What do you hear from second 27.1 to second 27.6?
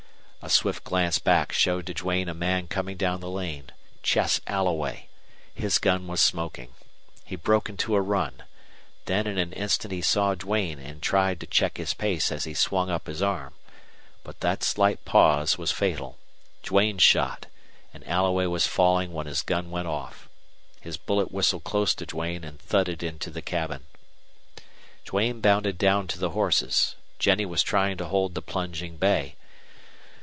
Jennie